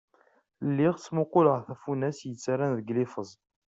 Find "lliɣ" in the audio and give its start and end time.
0.69-0.93